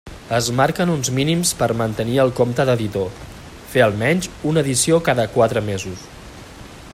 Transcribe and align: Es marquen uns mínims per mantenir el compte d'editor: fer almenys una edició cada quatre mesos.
Es 0.35 0.47
marquen 0.59 0.91
uns 0.93 1.09
mínims 1.17 1.51
per 1.59 1.67
mantenir 1.81 2.17
el 2.23 2.33
compte 2.39 2.65
d'editor: 2.69 3.13
fer 3.75 3.85
almenys 3.89 4.31
una 4.53 4.65
edició 4.67 4.99
cada 5.11 5.27
quatre 5.37 5.65
mesos. 5.69 6.09